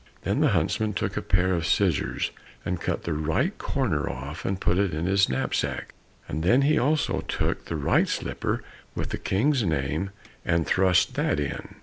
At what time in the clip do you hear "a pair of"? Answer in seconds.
1.15-1.63